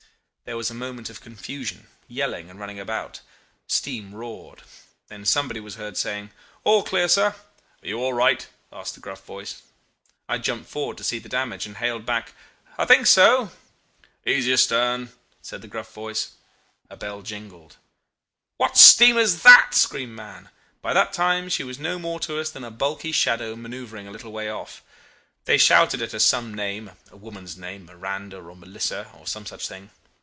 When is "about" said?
2.79-3.21